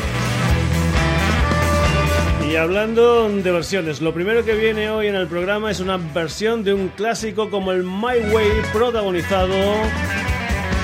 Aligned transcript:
Y 2.50 2.56
hablando 2.56 3.28
de 3.28 3.50
versiones, 3.50 4.00
lo 4.00 4.14
primero 4.14 4.44
que 4.44 4.54
viene 4.54 4.90
hoy 4.90 5.08
en 5.08 5.16
el 5.16 5.26
programa 5.26 5.70
es 5.70 5.80
una 5.80 5.96
versión 5.96 6.62
de 6.62 6.74
un 6.74 6.88
clásico 6.88 7.50
como 7.50 7.72
el 7.72 7.82
My 7.82 8.32
Way 8.32 8.50
protagonizado 8.72 9.54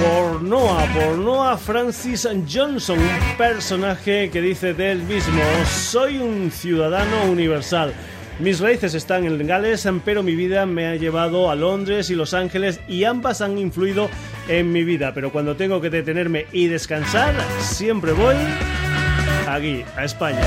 por 0.02 0.42
Noah, 0.42 0.86
por 0.94 1.18
Noah 1.18 1.56
Francis 1.56 2.26
Johnson, 2.50 2.98
un 2.98 3.36
personaje 3.36 4.30
que 4.30 4.40
dice 4.40 4.74
de 4.74 4.92
él 4.92 5.02
mismo, 5.02 5.42
soy 5.66 6.18
un 6.18 6.50
ciudadano 6.50 7.30
universal. 7.30 7.92
Mis 8.38 8.60
raíces 8.60 8.94
están 8.94 9.24
en 9.24 9.46
Gales, 9.46 9.86
pero 10.04 10.22
mi 10.22 10.34
vida 10.34 10.66
me 10.66 10.88
ha 10.88 10.96
llevado 10.96 11.50
a 11.50 11.54
Londres 11.54 12.10
y 12.10 12.14
Los 12.14 12.34
Ángeles 12.34 12.80
y 12.88 13.04
ambas 13.04 13.40
han 13.40 13.58
influido 13.58 14.08
en 14.48 14.72
mi 14.72 14.84
vida. 14.84 15.12
Pero 15.14 15.30
cuando 15.30 15.56
tengo 15.56 15.80
que 15.80 15.90
detenerme 15.90 16.46
y 16.52 16.66
descansar, 16.66 17.34
siempre 17.60 18.12
voy 18.12 18.36
aquí, 19.46 19.84
a 19.96 20.04
España. 20.04 20.40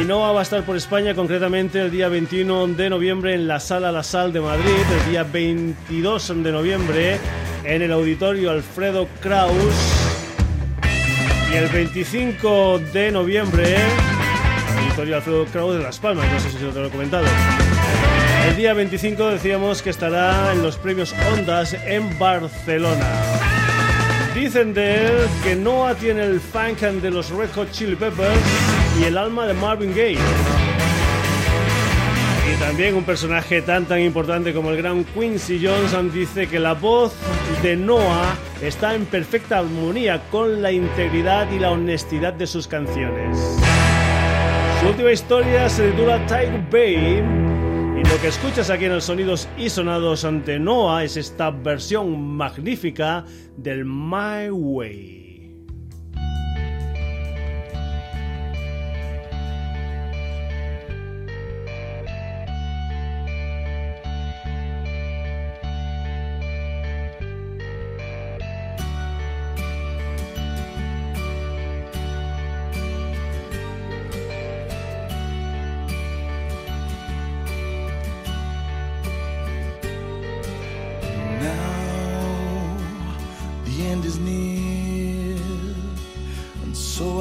Y 0.00 0.04
Noah 0.04 0.32
va 0.32 0.40
a 0.40 0.42
estar 0.42 0.62
por 0.62 0.76
España 0.76 1.14
concretamente 1.14 1.80
el 1.80 1.90
día 1.90 2.08
21 2.08 2.68
de 2.68 2.90
noviembre 2.90 3.34
en 3.34 3.48
la 3.48 3.58
Sala 3.58 3.90
La 3.90 4.02
Sal 4.02 4.32
de 4.32 4.40
Madrid, 4.40 4.82
el 5.02 5.10
día 5.10 5.24
22 5.24 6.42
de 6.42 6.52
noviembre 6.52 7.18
en 7.64 7.82
el 7.82 7.92
auditorio 7.92 8.50
Alfredo 8.50 9.08
Kraus. 9.20 9.74
Y 11.52 11.56
el 11.56 11.68
25 11.68 12.78
de 12.92 13.10
noviembre, 13.10 13.76
el 13.76 14.84
auditorio 14.84 15.16
Alfredo 15.16 15.44
Kraus 15.46 15.76
de 15.76 15.82
Las 15.82 15.98
Palmas, 15.98 16.26
no 16.30 16.40
sé 16.40 16.50
si 16.50 16.58
lo 16.58 16.86
he 16.86 16.90
comentado. 16.90 17.26
El 18.48 18.56
día 18.56 18.74
25 18.74 19.28
decíamos 19.30 19.82
que 19.82 19.90
estará 19.90 20.52
en 20.52 20.62
los 20.62 20.76
premios 20.76 21.14
Ondas 21.32 21.74
en 21.86 22.18
Barcelona. 22.18 23.06
Dicen 24.34 24.72
de 24.72 25.06
él 25.06 25.26
que 25.42 25.56
Noah 25.56 25.94
tiene 25.94 26.24
el 26.24 26.40
funk 26.40 26.78
de 26.80 27.10
los 27.10 27.30
Red 27.30 27.50
Hot 27.54 27.70
Chili 27.72 27.96
Peppers 27.96 28.38
y 29.00 29.04
el 29.04 29.18
alma 29.18 29.46
de 29.46 29.54
Marvin 29.54 29.90
Gaye. 29.94 30.18
También 32.60 32.96
un 32.96 33.04
personaje 33.04 33.62
tan 33.62 33.86
tan 33.86 34.00
importante 34.00 34.52
como 34.52 34.70
el 34.70 34.76
gran 34.76 35.04
Quincy 35.04 35.64
Jones 35.64 36.12
dice 36.12 36.48
que 36.48 36.58
la 36.58 36.74
voz 36.74 37.14
de 37.62 37.76
Noah 37.76 38.36
está 38.62 38.94
en 38.94 39.06
perfecta 39.06 39.58
armonía 39.58 40.22
con 40.30 40.60
la 40.60 40.72
integridad 40.72 41.50
y 41.50 41.58
la 41.58 41.70
honestidad 41.70 42.32
de 42.32 42.46
sus 42.46 42.66
canciones. 42.66 43.38
Su 44.80 44.88
última 44.88 45.12
historia 45.12 45.68
se 45.68 45.90
titula 45.90 46.24
Tiger 46.26 46.60
Bay 46.70 47.22
y 47.98 48.08
lo 48.08 48.20
que 48.20 48.28
escuchas 48.28 48.70
aquí 48.70 48.84
en 48.84 48.92
el 48.92 49.02
Sonidos 49.02 49.48
y 49.56 49.70
Sonados 49.70 50.24
ante 50.24 50.58
Noah 50.58 51.04
es 51.04 51.16
esta 51.16 51.50
versión 51.50 52.36
magnífica 52.36 53.24
del 53.56 53.84
My 53.84 54.50
Way. 54.50 55.17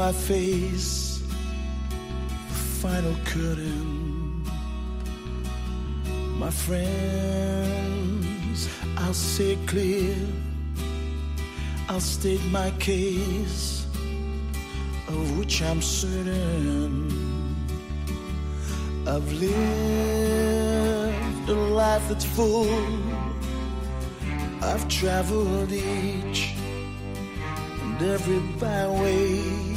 I 0.08 0.12
face 0.14 1.20
the 2.48 2.54
final 2.82 3.16
curtain. 3.26 4.42
My 6.40 6.50
friends, 6.50 7.90
I'll 8.96 9.14
say 9.14 9.58
clear, 9.66 10.16
I'll 11.90 12.00
state 12.00 12.46
my 12.46 12.72
case, 12.80 13.86
of 15.10 15.38
which 15.38 15.62
I'm 15.62 15.82
certain. 15.82 17.12
I've 19.06 19.30
lived 19.34 20.70
a 21.50 21.54
life 21.54 22.08
that's 22.08 22.24
full, 22.24 22.80
I've 24.62 24.88
traveled 24.88 25.74
each 25.74 26.54
and 27.82 28.02
every 28.02 28.40
byway 28.58 29.77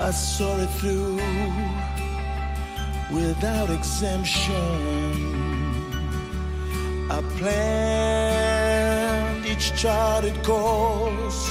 I 0.00 0.12
saw 0.12 0.56
it 0.58 0.70
through 0.78 1.16
without 3.10 3.68
exemption. 3.68 4.54
I 7.10 7.20
planned 7.36 8.78
each 9.44 9.74
charted 9.74 10.40
course, 10.44 11.50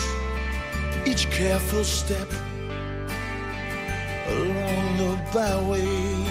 each 1.05 1.29
careful 1.29 1.83
step 1.83 2.31
along 4.29 4.97
the 4.97 5.19
byway, 5.33 6.25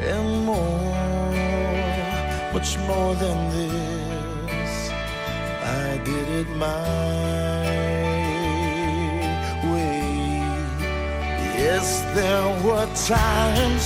and 0.00 0.44
more, 0.46 1.32
much 2.52 2.78
more 2.86 3.16
than 3.16 3.50
this. 3.50 4.90
I 5.64 5.98
did 6.04 6.28
it 6.28 6.48
my 6.50 7.57
Yes, 11.80 12.00
there 12.12 12.48
were 12.64 12.86
times 13.06 13.84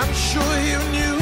I'm 0.00 0.12
sure 0.12 0.58
you 0.70 0.78
knew 0.90 1.15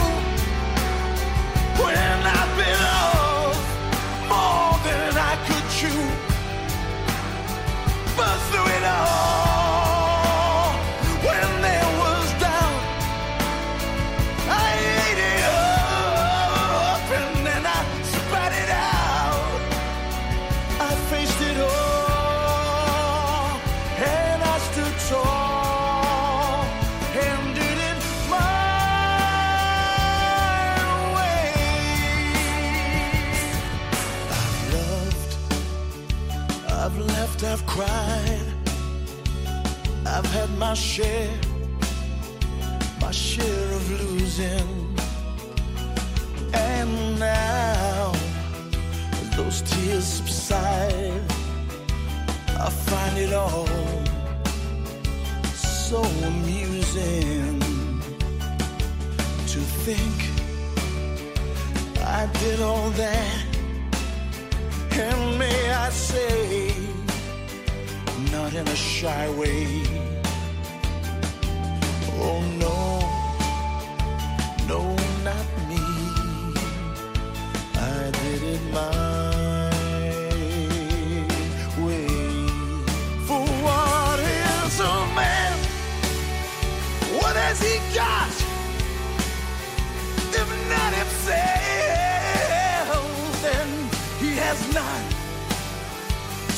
my 40.74 40.80
share, 40.80 41.30
my 43.00 43.12
share 43.12 43.70
of 43.78 43.90
losing. 43.92 44.96
And 46.52 47.16
now 47.16 48.12
those 49.36 49.62
tears 49.62 50.04
subside, 50.04 51.22
I 52.58 52.70
find 52.90 53.18
it 53.18 53.32
all 53.32 53.68
so 55.54 56.02
amusing 56.02 57.60
to 59.52 59.60
think 59.86 60.18
I 62.00 62.28
did 62.40 62.60
all 62.60 62.90
that. 62.90 63.46
And 64.90 65.38
may 65.38 65.70
I 65.70 65.88
say, 65.90 66.74
not 68.32 68.52
in 68.54 68.66
a 68.66 68.74
shy 68.74 69.30
way. 69.38 70.03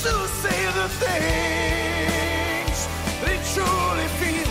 To 0.07 0.29
say 0.29 0.61
the 0.79 0.89
things 1.03 2.79
he 3.25 3.35
truly 3.53 4.09
feels, 4.19 4.46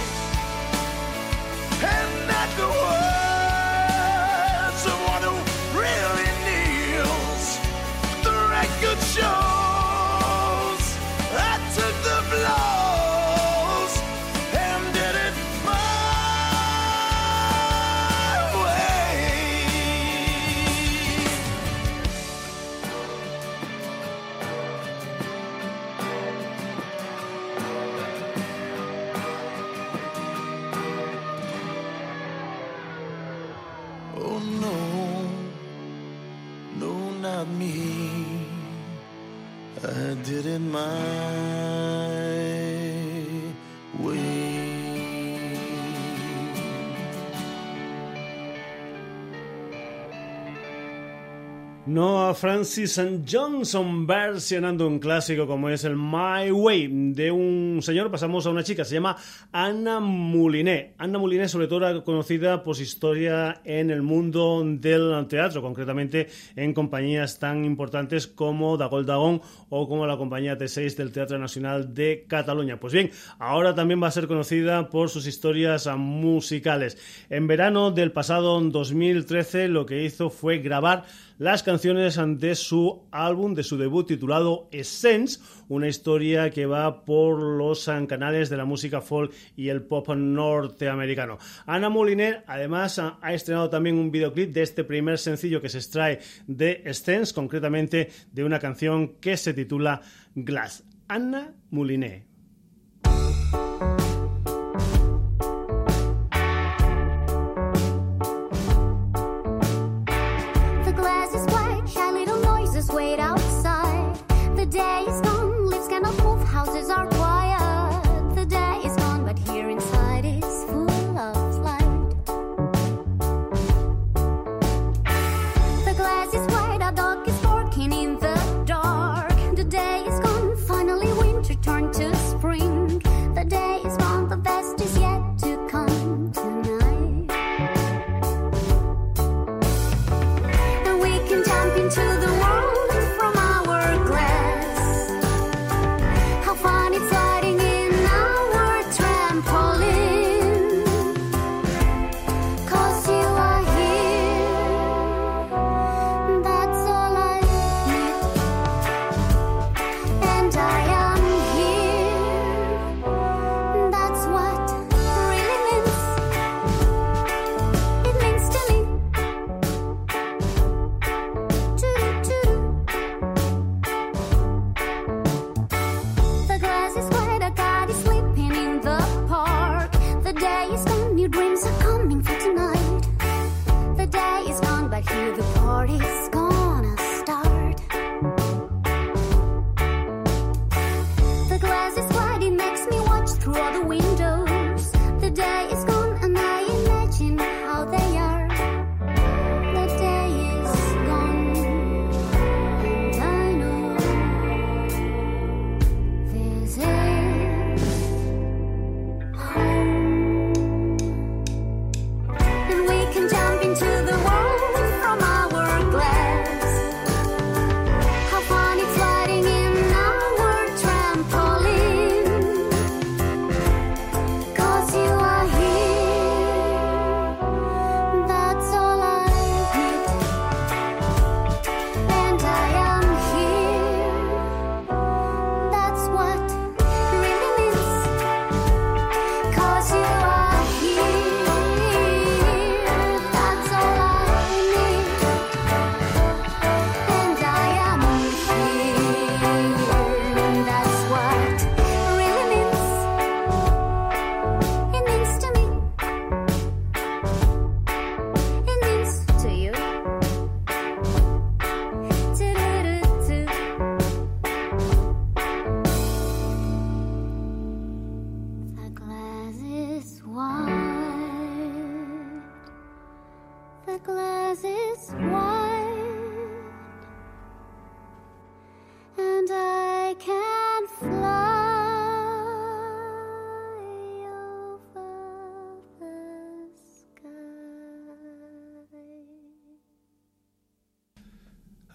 Francis 52.34 52.98
and 52.98 53.26
Johnson 53.30 54.08
versionando 54.08 54.88
un 54.88 55.00
clásico 55.00 55.46
como 55.46 55.70
es 55.70 55.84
el 55.84 55.96
My 55.96 56.50
Way 56.52 57.12
de 57.14 57.32
un 57.32 57.80
señor. 57.82 58.10
Pasamos 58.10 58.46
a 58.46 58.50
una 58.50 58.64
chica 58.64 58.84
se 58.84 58.96
llama 58.96 59.18
Anna 59.52 60.00
Moulinet. 60.00 60.96
Anna 60.98 61.20
Moulinet 61.20 61.50
sobre 61.50 61.68
todo 61.68 62.04
conocida 62.04 62.64
por 62.64 62.76
su 62.76 62.84
historia 62.84 63.62
en 63.64 63.92
el 63.92 64.02
mundo 64.02 64.64
del 64.66 65.28
teatro 65.28 65.62
concretamente 65.62 66.28
en 66.56 66.74
compañías 66.74 67.38
tan 67.38 67.66
importantes 67.66 68.28
como 68.28 68.78
Dagol 68.78 69.06
Dagón 69.06 69.42
o 69.70 69.88
como 69.88 70.08
la 70.08 70.18
compañía 70.18 70.58
T6 70.58 70.96
del 70.96 71.12
Teatro 71.12 71.38
Nacional 71.38 71.94
de 71.94 72.26
Cataluña. 72.28 72.80
Pues 72.80 72.94
bien 72.94 73.12
ahora 73.40 73.76
también 73.76 74.02
va 74.02 74.08
a 74.08 74.12
ser 74.12 74.28
conocida 74.28 74.90
por 74.90 75.10
sus 75.10 75.28
historias 75.28 75.88
musicales. 75.96 76.98
En 77.30 77.48
verano 77.48 77.92
del 77.92 78.12
pasado 78.12 78.60
2013 78.60 79.68
lo 79.68 79.86
que 79.86 80.04
hizo 80.04 80.30
fue 80.30 80.60
grabar 80.60 81.04
las 81.38 81.64
canciones 81.64 82.20
de 82.38 82.56
su 82.56 83.08
álbum, 83.12 83.54
de 83.54 83.64
su 83.64 83.78
debut 83.78 84.08
titulado 84.08 84.70
Essence, 84.72 85.40
una 85.68 85.88
historia 85.88 86.50
que 86.50 86.66
va 86.66 87.04
por 87.04 87.42
los 87.42 87.90
canales 88.08 88.50
de 88.50 88.58
la 88.58 88.66
música 88.66 89.02
folk 89.02 89.34
y 89.56 89.70
el 89.70 89.84
pop 89.84 90.10
norteamericano. 90.10 91.38
Ana 91.66 91.90
Moliner 91.90 92.44
además 92.48 93.00
ha 93.00 93.34
estrenado 93.34 93.70
también 93.70 93.98
un 93.98 94.12
videoclip 94.12 94.54
de 94.54 94.62
este 94.62 94.84
primer 94.84 95.18
sencillo 95.18 95.62
que 95.62 95.70
se 95.70 95.80
extrae 95.80 96.20
de 96.48 96.84
Essence, 96.86 97.34
concretamente 97.34 98.10
de 98.32 98.44
una 98.44 98.60
canción 98.60 99.16
que 99.20 99.38
se 99.38 99.54
titula 99.54 100.02
Glass. 100.36 100.84
Anna 101.08 101.54
Moulinet. 101.70 102.35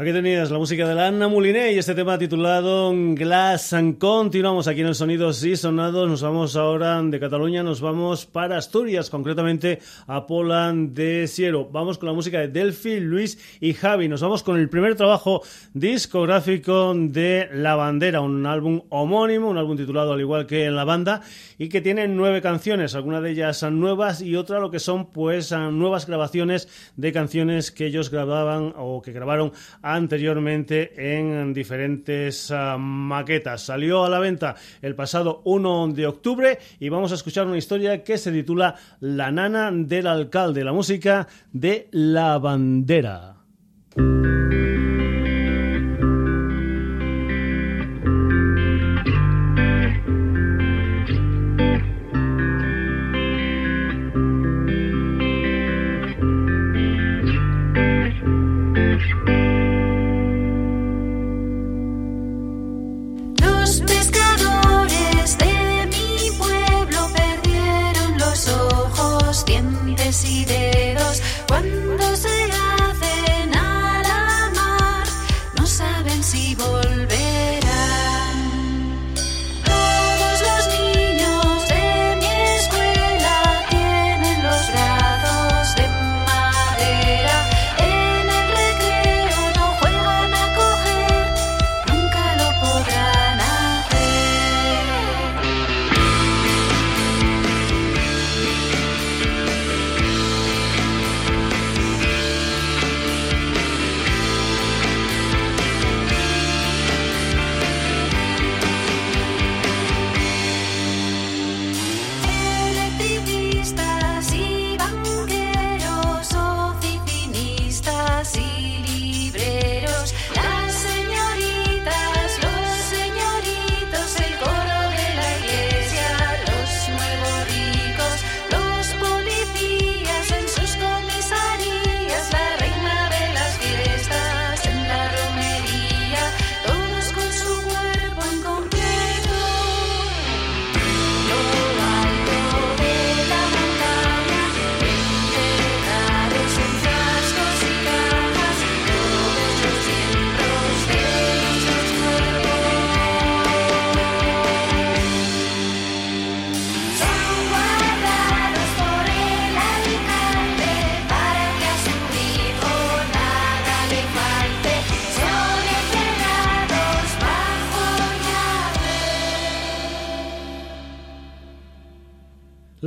Aquí 0.01 0.15
tenías 0.15 0.51
la 0.51 0.57
música 0.57 0.89
de 0.89 0.95
la 0.95 1.09
Anna 1.09 1.29
Mouliné 1.29 1.75
y 1.75 1.79
este 1.79 1.95
tema 1.95 2.17
titulado 2.17 2.91
Glass 2.95 3.75
and 3.75 3.99
Continuamos 3.99 4.67
aquí 4.67 4.81
en 4.81 4.87
el 4.87 4.95
Sonidos 4.95 5.45
y 5.45 5.57
Sonados. 5.57 6.09
Nos 6.09 6.23
vamos 6.23 6.57
ahora 6.57 7.03
de 7.03 7.21
Cataluña, 7.21 7.63
nos 7.63 7.83
vamos 7.83 8.25
para 8.25 8.57
Asturias, 8.57 9.11
concretamente 9.11 9.79
a 10.07 10.27
Poland 10.27 10.95
de 10.95 11.27
Siero. 11.27 11.69
Vamos 11.71 11.99
con 11.99 12.07
la 12.07 12.15
música 12.15 12.39
de 12.39 12.49
Delphi, 12.49 12.99
Luis 12.99 13.59
y 13.61 13.75
Javi. 13.75 14.09
Nos 14.09 14.23
vamos 14.23 14.43
con 14.43 14.59
el 14.59 14.71
primer 14.71 14.95
trabajo 14.95 15.43
discográfico 15.75 16.95
de 16.97 17.51
La 17.53 17.75
Bandera, 17.75 18.23
un 18.23 18.47
álbum 18.47 18.81
homónimo, 18.89 19.51
un 19.51 19.59
álbum 19.59 19.77
titulado 19.77 20.15
al 20.15 20.21
igual 20.21 20.47
que 20.47 20.65
en 20.65 20.77
la 20.77 20.85
banda 20.85 21.21
y 21.59 21.69
que 21.69 21.83
tiene 21.83 22.09
nueve 22.09 22.41
canciones, 22.41 22.95
algunas 22.95 23.23
de 23.23 23.33
ellas 23.33 23.59
son 23.59 23.79
nuevas 23.79 24.23
y 24.23 24.35
otra 24.35 24.61
lo 24.61 24.71
que 24.71 24.79
son 24.79 25.11
pues 25.11 25.53
nuevas 25.53 26.07
grabaciones 26.07 26.69
de 26.97 27.13
canciones 27.13 27.71
que 27.71 27.85
ellos 27.85 28.11
grababan 28.11 28.73
o 28.79 29.03
que 29.03 29.13
grabaron 29.13 29.53
anteriormente 29.95 30.93
en 30.97 31.53
diferentes 31.53 32.51
uh, 32.51 32.79
maquetas. 32.79 33.63
Salió 33.63 34.05
a 34.05 34.11
la 34.11 34.19
venta 34.19 34.57
el 34.83 34.95
pasado 34.95 35.43
1 35.45 35.89
de 35.89 36.07
octubre 36.07 36.59
y 36.79 36.89
vamos 36.89 37.13
a 37.13 37.17
escuchar 37.17 37.47
una 37.47 37.59
historia 37.59 38.03
que 38.03 38.19
se 38.19 38.33
titula 38.33 38.77
La 39.01 39.31
nana 39.31 39.71
del 39.73 40.07
alcalde, 40.07 40.65
la 40.65 40.73
música 40.73 41.29
de 41.53 41.89
la 41.91 42.39
bandera. 42.39 43.37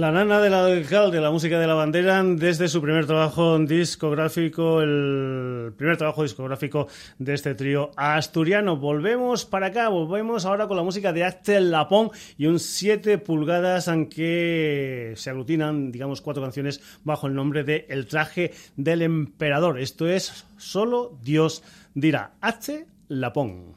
La 0.04 0.12
nana 0.12 0.42
del 0.42 0.54
alcalde, 0.54 1.22
la 1.22 1.32
música 1.32 1.58
de 1.58 1.66
la 1.66 1.76
bandera, 1.76 2.22
desde 2.22 2.68
su 2.68 2.82
primer 2.82 3.06
trabajo 3.06 3.58
discográfico, 3.58 4.82
el 4.82 5.72
primer 5.78 5.96
trabajo 5.96 6.24
discográfico 6.24 6.88
de 7.20 7.34
este 7.34 7.56
trío 7.56 7.90
asturiano. 7.96 8.76
Volvemos 8.76 9.46
para 9.46 9.68
acá, 9.68 9.88
volvemos 9.88 10.44
ahora 10.44 10.68
con 10.68 10.76
la 10.76 10.84
música 10.84 11.14
de 11.14 11.24
Axel 11.24 11.72
Lapón 11.72 12.10
y 12.38 12.48
un 12.48 12.60
7 12.60 13.18
pulgadas, 13.20 13.88
aunque 13.88 15.14
se 15.16 15.30
aglutinan, 15.30 15.94
digamos, 15.94 16.20
cuatro 16.20 16.44
canciones 16.44 16.82
bajo 17.06 17.28
el 17.28 17.34
nombre 17.34 17.64
de 17.64 17.86
El 17.88 18.06
traje 18.06 18.52
del 18.76 19.04
emperador. 19.04 19.80
Esto 19.80 20.10
es 20.10 20.46
Solo 20.58 21.18
Dios 21.24 21.64
dirá. 21.94 22.34
H. 22.42 22.88
Lapón. 23.08 23.76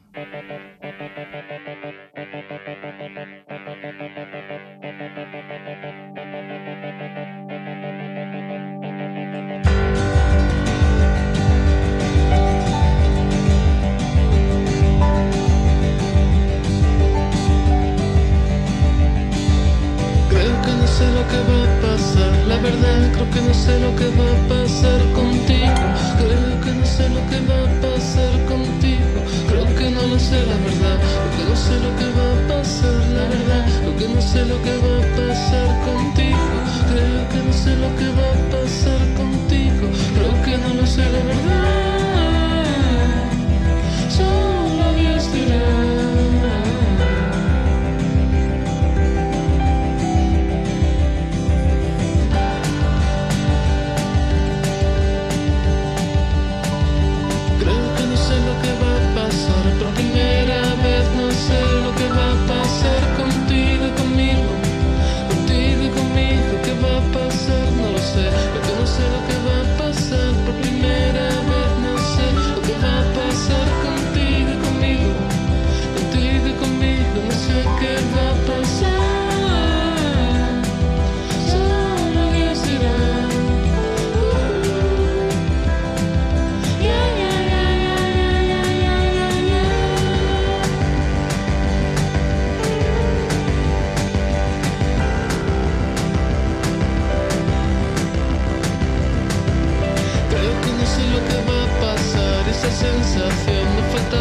La 22.49 22.57
verdad, 22.63 23.13
creo 23.13 23.31
que 23.31 23.41
no 23.43 23.53
sé 23.53 23.79
lo 23.81 23.95
que 23.97 24.07
va 24.17 24.25
a 24.25 24.26
pasar 24.26 24.26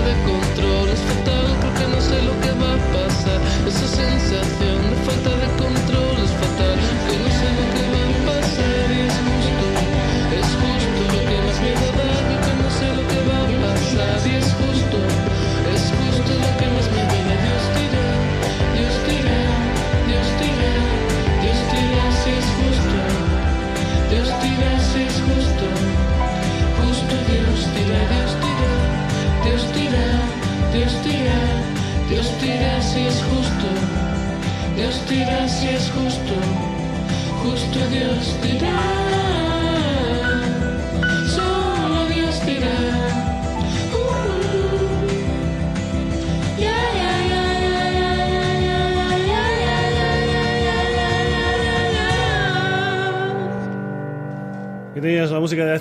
de 0.02 0.14
control 0.24 0.90
es 0.90 1.00
fatal, 1.00 1.46
creo 1.60 1.74
que 1.74 1.88
no 1.96 2.02
sé 2.02 2.22
lo 2.22 2.34
que 2.42 2.52
va 2.62 2.74
a 2.74 2.78
pasar. 2.94 3.40
Esa 3.68 3.88
sensación 3.88 4.55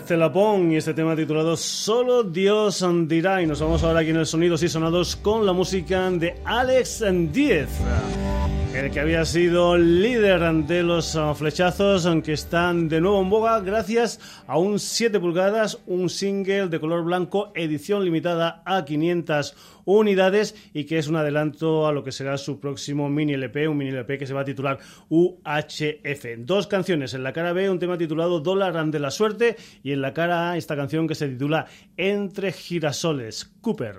Estela 0.04 0.30
Pong 0.30 0.70
y 0.70 0.76
este 0.76 0.92
tema 0.92 1.16
titulado 1.16 1.56
Solo 1.56 2.24
Dios 2.24 2.84
dirá. 3.06 3.40
Y 3.40 3.46
nos 3.46 3.62
vamos 3.62 3.82
ahora 3.82 4.00
aquí 4.00 4.10
en 4.10 4.16
el 4.16 4.26
Sonidos 4.26 4.62
y 4.62 4.68
Sonados 4.68 5.16
con 5.16 5.46
la 5.46 5.54
música 5.54 6.10
de 6.10 6.36
Alex 6.44 7.02
Díez. 7.32 7.70
El 8.74 8.90
que 8.90 8.98
había 8.98 9.24
sido 9.24 9.76
líder 9.76 10.42
de 10.66 10.82
los 10.82 11.14
ah, 11.14 11.32
flechazos, 11.32 12.06
aunque 12.06 12.32
están 12.32 12.88
de 12.88 13.00
nuevo 13.00 13.22
en 13.22 13.30
boga 13.30 13.60
gracias 13.60 14.18
a 14.48 14.58
un 14.58 14.80
7 14.80 15.20
pulgadas, 15.20 15.78
un 15.86 16.10
single 16.10 16.66
de 16.66 16.80
color 16.80 17.04
blanco, 17.04 17.52
edición 17.54 18.04
limitada 18.04 18.64
a 18.66 18.84
500 18.84 19.54
unidades 19.84 20.56
y 20.74 20.86
que 20.86 20.98
es 20.98 21.06
un 21.06 21.14
adelanto 21.14 21.86
a 21.86 21.92
lo 21.92 22.02
que 22.02 22.10
será 22.10 22.36
su 22.36 22.58
próximo 22.58 23.08
mini 23.08 23.34
LP, 23.34 23.68
un 23.68 23.76
mini 23.76 23.90
LP 23.90 24.18
que 24.18 24.26
se 24.26 24.34
va 24.34 24.40
a 24.40 24.44
titular 24.44 24.80
UHF. 25.08 26.26
Dos 26.38 26.66
canciones, 26.66 27.14
en 27.14 27.22
la 27.22 27.32
cara 27.32 27.52
B 27.52 27.70
un 27.70 27.78
tema 27.78 27.96
titulado 27.96 28.40
Dólar 28.40 28.74
de 28.86 28.98
la 28.98 29.12
Suerte 29.12 29.54
y 29.84 29.92
en 29.92 30.02
la 30.02 30.12
cara 30.12 30.50
A 30.50 30.56
esta 30.56 30.74
canción 30.74 31.06
que 31.06 31.14
se 31.14 31.28
titula 31.28 31.66
Entre 31.96 32.50
Girasoles, 32.50 33.52
Cooper. 33.60 33.94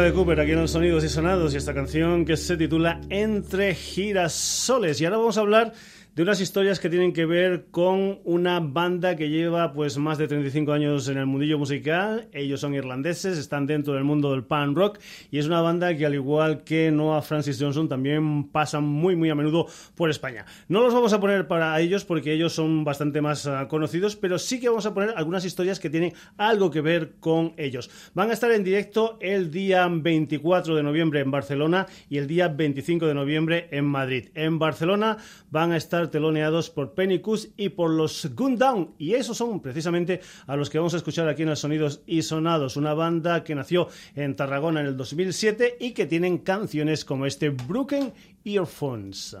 De 0.00 0.12
Cooper 0.14 0.40
aquí 0.40 0.52
en 0.52 0.60
los 0.60 0.70
Sonidos 0.70 1.04
y 1.04 1.10
Sonados 1.10 1.52
y 1.52 1.58
esta 1.58 1.74
canción 1.74 2.24
que 2.24 2.38
se 2.38 2.56
titula 2.56 2.98
Entre 3.10 3.74
Girasoles. 3.74 4.98
Y 5.00 5.04
ahora 5.04 5.18
vamos 5.18 5.36
a 5.36 5.40
hablar 5.40 5.74
de 6.14 6.22
unas 6.22 6.42
historias 6.42 6.78
que 6.78 6.90
tienen 6.90 7.14
que 7.14 7.24
ver 7.24 7.68
con 7.70 8.20
una 8.24 8.60
banda 8.60 9.16
que 9.16 9.30
lleva 9.30 9.72
pues 9.72 9.96
más 9.96 10.18
de 10.18 10.28
35 10.28 10.70
años 10.72 11.08
en 11.08 11.16
el 11.16 11.24
mundillo 11.24 11.58
musical. 11.58 12.28
Ellos 12.32 12.60
son 12.60 12.74
irlandeses, 12.74 13.38
están 13.38 13.66
dentro 13.66 13.94
del 13.94 14.04
mundo 14.04 14.30
del 14.32 14.44
punk 14.44 14.76
rock 14.76 14.98
y 15.30 15.38
es 15.38 15.46
una 15.46 15.62
banda 15.62 15.96
que 15.96 16.04
al 16.04 16.14
igual 16.14 16.64
que 16.64 16.90
Noah 16.90 17.22
Francis 17.22 17.58
Johnson 17.58 17.88
también 17.88 18.50
pasan 18.50 18.84
muy 18.84 19.16
muy 19.16 19.30
a 19.30 19.34
menudo 19.34 19.66
por 19.94 20.10
España. 20.10 20.44
No 20.68 20.82
los 20.82 20.92
vamos 20.92 21.14
a 21.14 21.20
poner 21.20 21.48
para 21.48 21.80
ellos 21.80 22.04
porque 22.04 22.34
ellos 22.34 22.52
son 22.52 22.84
bastante 22.84 23.22
más 23.22 23.46
uh, 23.46 23.66
conocidos, 23.66 24.14
pero 24.14 24.38
sí 24.38 24.60
que 24.60 24.68
vamos 24.68 24.84
a 24.84 24.92
poner 24.92 25.14
algunas 25.16 25.46
historias 25.46 25.80
que 25.80 25.88
tienen 25.88 26.12
algo 26.36 26.70
que 26.70 26.82
ver 26.82 27.14
con 27.20 27.54
ellos. 27.56 27.88
Van 28.12 28.28
a 28.28 28.34
estar 28.34 28.52
en 28.52 28.64
directo 28.64 29.16
el 29.22 29.50
día 29.50 29.88
24 29.90 30.76
de 30.76 30.82
noviembre 30.82 31.20
en 31.20 31.30
Barcelona 31.30 31.86
y 32.10 32.18
el 32.18 32.26
día 32.26 32.48
25 32.48 33.06
de 33.06 33.14
noviembre 33.14 33.68
en 33.70 33.86
Madrid. 33.86 34.28
En 34.34 34.58
Barcelona 34.58 35.16
van 35.50 35.72
a 35.72 35.78
estar 35.78 36.01
teloneados 36.10 36.70
por 36.70 36.94
Pennycus 36.94 37.50
y 37.56 37.70
por 37.70 37.90
los 37.90 38.34
Gundown 38.34 38.94
y 38.98 39.14
esos 39.14 39.36
son 39.36 39.60
precisamente 39.60 40.20
a 40.46 40.56
los 40.56 40.70
que 40.70 40.78
vamos 40.78 40.94
a 40.94 40.98
escuchar 40.98 41.28
aquí 41.28 41.42
en 41.42 41.50
los 41.50 41.60
Sonidos 41.60 42.02
y 42.06 42.22
Sonados, 42.22 42.76
una 42.76 42.94
banda 42.94 43.44
que 43.44 43.54
nació 43.54 43.88
en 44.14 44.36
Tarragona 44.36 44.80
en 44.80 44.86
el 44.86 44.96
2007 44.96 45.76
y 45.80 45.92
que 45.92 46.06
tienen 46.06 46.38
canciones 46.38 47.04
como 47.04 47.26
este 47.26 47.50
Broken 47.50 48.12
Earphones. 48.44 49.36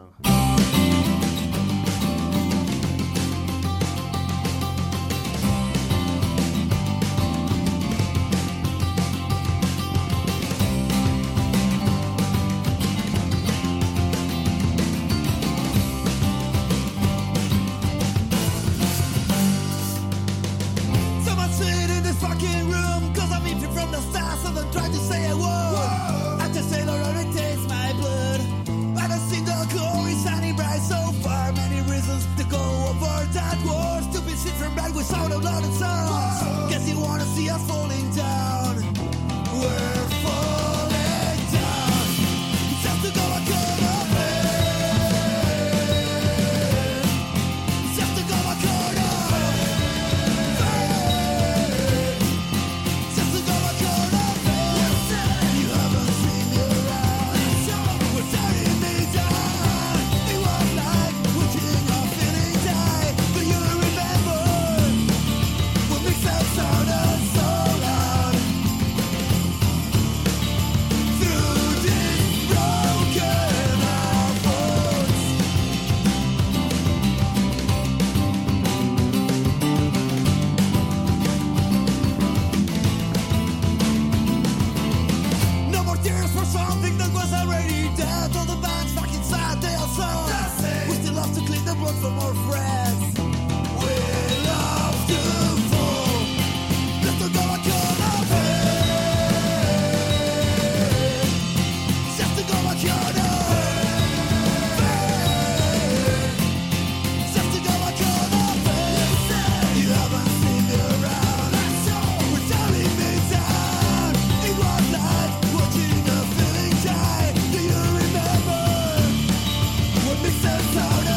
soda 120.72 121.11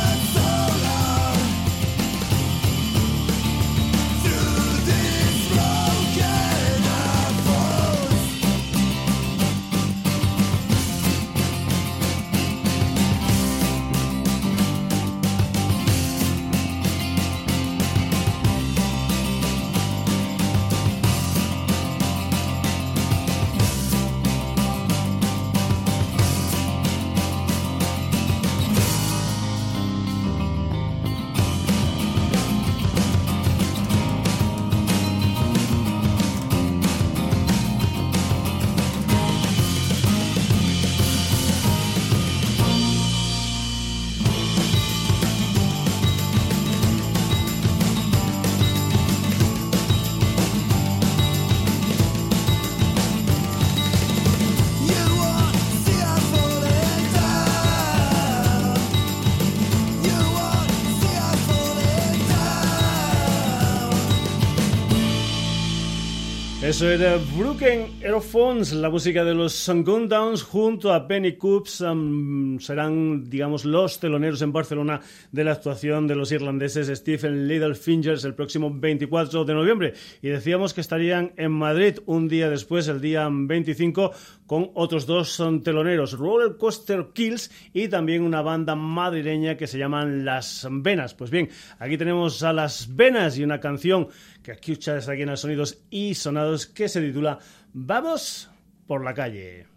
Eso 66.75 66.89
era 66.89 67.17
Broken 67.37 67.94
Aerophones, 68.05 68.71
la 68.71 68.91
música 68.91 69.25
de 69.25 69.33
los 69.33 69.67
Gundowns 69.67 70.43
junto 70.43 70.93
a 70.93 71.07
Penny 71.07 71.37
Coops. 71.37 71.81
Um, 71.81 72.59
serán, 72.59 73.27
digamos, 73.27 73.65
los 73.65 73.99
teloneros 73.99 74.43
en 74.43 74.53
Barcelona 74.53 75.01
de 75.31 75.43
la 75.43 75.53
actuación 75.53 76.05
de 76.05 76.13
los 76.13 76.31
irlandeses 76.31 76.95
Stephen 76.99 77.47
Littlefingers 77.47 78.23
el 78.23 78.35
próximo 78.35 78.69
24 78.71 79.43
de 79.43 79.53
noviembre. 79.55 79.93
Y 80.21 80.27
decíamos 80.27 80.75
que 80.75 80.81
estarían 80.81 81.33
en 81.35 81.51
Madrid 81.51 81.97
un 82.05 82.27
día 82.27 82.47
después, 82.47 82.87
el 82.89 83.01
día 83.01 83.27
25, 83.27 84.11
con 84.45 84.69
otros 84.75 85.07
dos 85.07 85.41
teloneros, 85.63 86.13
Roller 86.13 86.57
Coaster 86.57 87.07
Kills 87.11 87.49
y 87.73 87.87
también 87.87 88.21
una 88.21 88.43
banda 88.43 88.75
madrileña 88.75 89.57
que 89.57 89.65
se 89.65 89.79
llaman 89.79 90.23
Las 90.23 90.67
Venas. 90.69 91.15
Pues 91.15 91.31
bien, 91.31 91.49
aquí 91.79 91.97
tenemos 91.97 92.43
a 92.43 92.53
Las 92.53 92.95
Venas 92.95 93.35
y 93.39 93.43
una 93.43 93.59
canción 93.59 94.09
que 94.43 94.51
escuchas 94.51 95.09
aquí 95.09 95.23
en 95.23 95.31
los 95.31 95.39
Sonidos 95.39 95.79
y 95.89 96.13
Sonados 96.13 96.67
que 96.67 96.87
se 96.87 97.01
titula 97.01 97.39
Vamos 97.77 98.49
por 98.87 99.03
la 99.03 99.13
calle. 99.13 99.67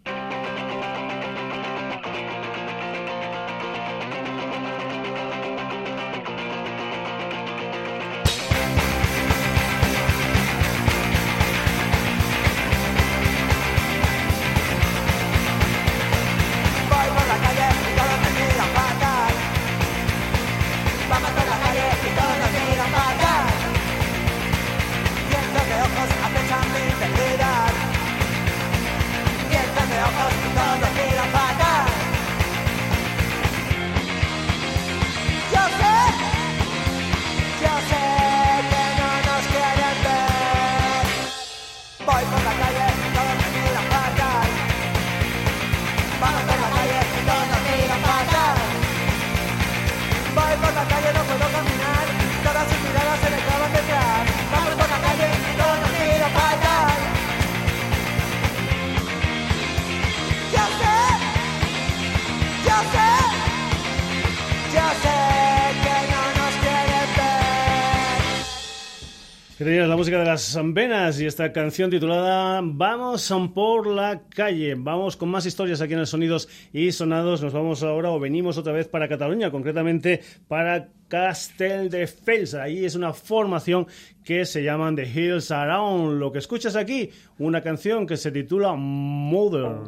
De 70.17 70.25
las 70.25 70.57
venas 70.73 71.21
y 71.21 71.27
esta 71.27 71.51
canción 71.51 71.91
titulada 71.91 72.61
Vamos 72.63 73.31
por 73.53 73.85
la 73.85 74.23
calle. 74.27 74.73
Vamos 74.75 75.15
con 75.15 75.29
más 75.29 75.45
historias 75.45 75.81
aquí 75.81 75.93
en 75.93 75.99
el 75.99 76.07
Sonidos 76.07 76.49
y 76.73 76.91
Sonados. 76.91 77.43
Nos 77.43 77.53
vamos 77.53 77.83
ahora 77.83 78.09
o 78.09 78.19
venimos 78.19 78.57
otra 78.57 78.73
vez 78.73 78.87
para 78.87 79.07
Cataluña, 79.07 79.51
concretamente 79.51 80.21
para 80.47 80.89
Castel 81.07 81.91
de 81.91 82.07
Fels. 82.07 82.55
Ahí 82.55 82.85
es 82.85 82.95
una 82.95 83.13
formación 83.13 83.85
que 84.23 84.45
se 84.45 84.63
llaman 84.63 84.95
The 84.95 85.03
Hills 85.03 85.51
Around. 85.51 86.19
Lo 86.19 86.31
que 86.31 86.39
escuchas 86.39 86.75
aquí, 86.75 87.11
una 87.37 87.61
canción 87.61 88.07
que 88.07 88.17
se 88.17 88.31
titula 88.31 88.73
Modern. 88.73 89.83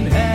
Música 0.00 0.29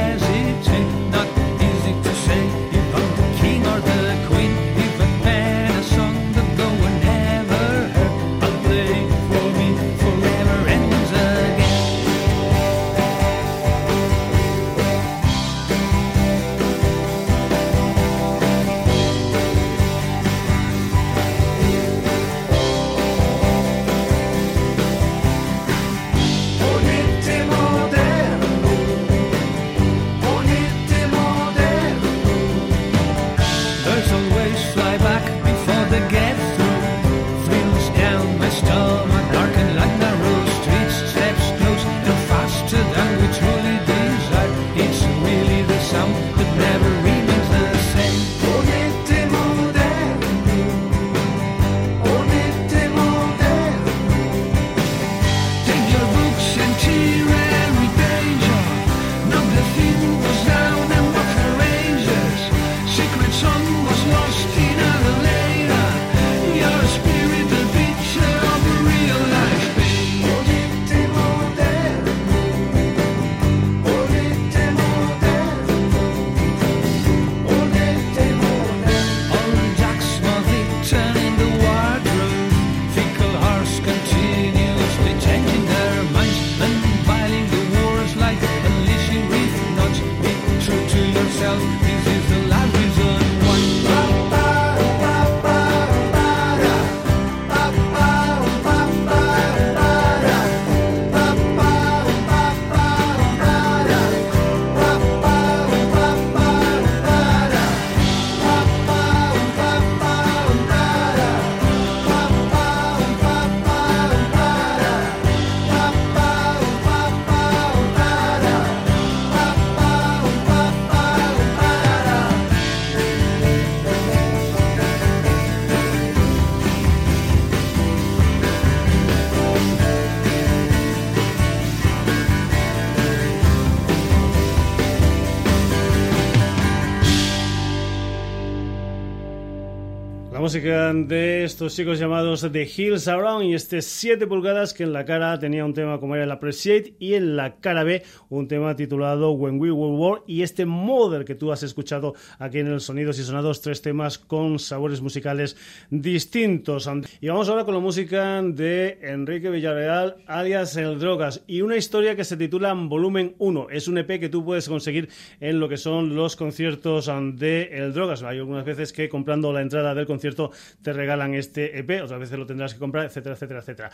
de 140.65 141.34
estos 141.45 141.75
chicos 141.75 141.99
llamados 141.99 142.47
The 142.51 142.63
Hills 142.63 143.07
Around 143.07 143.45
y 143.45 143.53
este 143.53 143.83
7 143.83 144.25
pulgadas 144.25 144.73
que 144.73 144.81
en 144.81 144.93
la 144.93 145.05
cara 145.05 145.37
tenía 145.37 145.63
un 145.63 145.75
tema 145.75 145.99
como 145.99 146.15
era 146.15 146.23
el 146.23 146.31
Appreciate 146.31 146.95
y 146.97 147.13
en 147.13 147.35
la 147.35 147.57
cara 147.57 147.83
B 147.83 148.01
un 148.29 148.47
tema 148.47 148.75
titulado 148.75 149.31
When 149.31 149.59
We 149.59 149.69
Will 149.69 149.99
War 149.99 150.23
y 150.25 150.41
este 150.41 150.65
Mother 150.65 151.23
que 151.23 151.35
tú 151.35 151.51
has 151.51 151.61
escuchado 151.61 152.15
aquí 152.39 152.57
en 152.57 152.67
el 152.67 152.81
Sonidos 152.81 153.19
y 153.19 153.23
Sonados, 153.23 153.61
tres 153.61 153.83
temas 153.83 154.17
con 154.17 154.57
sabores 154.57 155.01
musicales 155.01 155.55
distintos. 155.91 156.89
Y 157.21 157.27
vamos 157.27 157.47
ahora 157.47 157.63
con 157.63 157.75
la 157.75 157.79
música 157.79 158.41
de 158.41 158.97
Enrique 159.03 159.51
Villarreal 159.51 160.17
alias 160.25 160.75
El 160.77 160.97
Drogas 160.97 161.43
y 161.45 161.61
una 161.61 161.77
historia 161.77 162.15
que 162.15 162.23
se 162.23 162.37
titula 162.37 162.73
Volumen 162.73 163.35
1. 163.37 163.67
Es 163.69 163.87
un 163.87 163.99
EP 163.99 164.19
que 164.19 164.29
tú 164.29 164.43
puedes 164.43 164.67
conseguir 164.67 165.09
en 165.39 165.59
lo 165.59 165.69
que 165.69 165.77
son 165.77 166.15
los 166.15 166.35
conciertos 166.35 167.11
de 167.35 167.69
El 167.71 167.93
Drogas. 167.93 168.23
Hay 168.23 168.39
algunas 168.39 168.65
veces 168.65 168.91
que 168.91 169.09
comprando 169.09 169.53
la 169.53 169.61
entrada 169.61 169.93
del 169.93 170.07
concierto 170.07 170.49
te 170.81 170.91
regalan 170.91 171.34
este 171.35 171.77
EP, 171.77 172.01
otras 172.03 172.19
veces 172.19 172.37
lo 172.37 172.45
tendrás 172.45 172.73
que 172.73 172.79
comprar, 172.79 173.05
etcétera, 173.05 173.35
etcétera, 173.35 173.59
etcétera. 173.59 173.91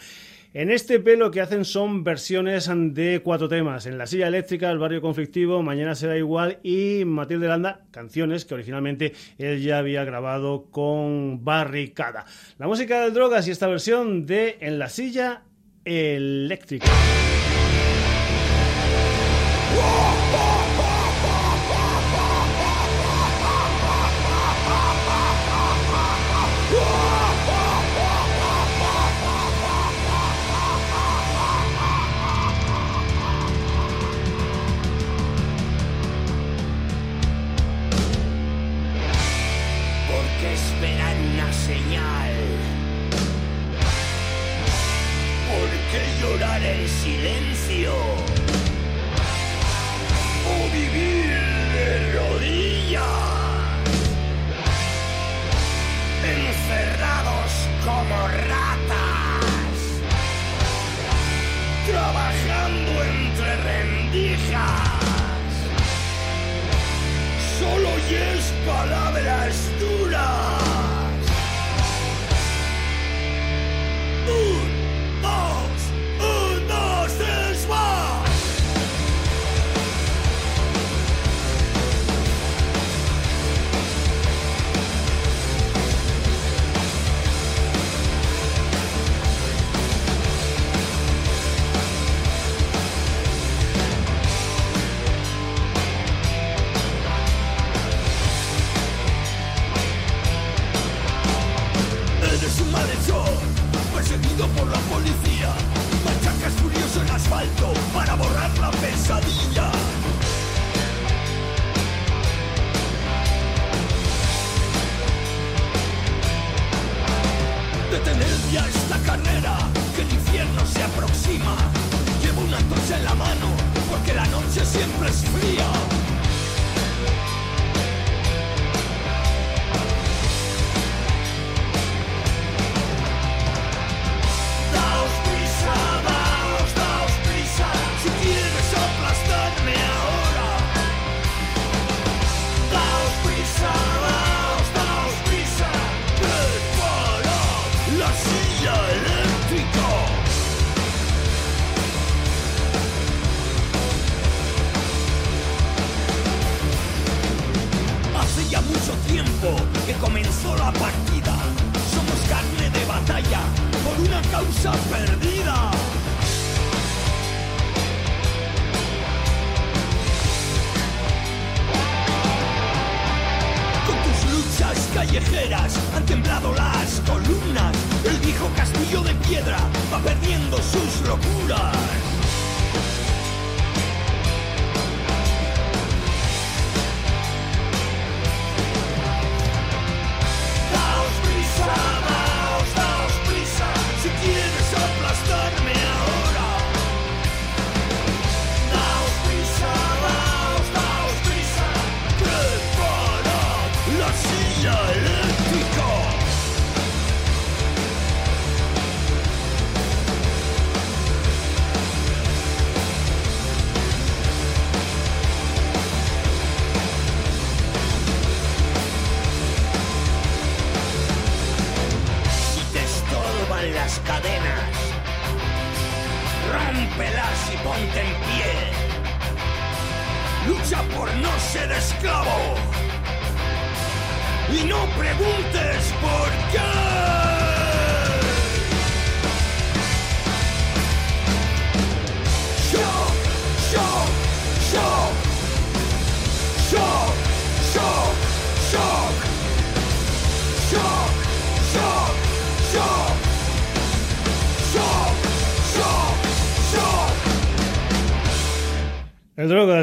En 0.54 0.72
este 0.72 0.96
EP 0.96 1.18
lo 1.18 1.32
que 1.32 1.42
hacen 1.42 1.66
son 1.66 2.04
versiones 2.04 2.70
de 2.74 3.22
cuatro 3.24 3.48
temas. 3.48 3.86
En 3.86 3.98
La 3.98 4.08
silla 4.08 4.28
eléctrica, 4.28 4.72
El 4.72 4.80
barrio 4.80 5.02
conflictivo, 5.02 5.62
Mañana 5.62 5.96
será 5.96 6.18
igual 6.18 6.60
y 6.64 7.04
Matilde 7.06 7.48
Landa, 7.48 7.82
canciones 7.92 8.46
que 8.46 8.54
originalmente 8.54 9.14
él 9.38 9.62
ya 9.62 9.78
había 9.78 10.04
grabado 10.04 10.66
con 10.72 11.44
Barricada. 11.44 12.26
La 12.58 12.68
música 12.68 13.02
de 13.02 13.12
drogas 13.12 13.48
y 13.48 13.52
esta 13.52 13.68
versión 13.68 14.26
de 14.26 14.58
En 14.62 14.80
la 14.80 14.90
silla 14.90 15.44
eléctrica. 15.86 16.88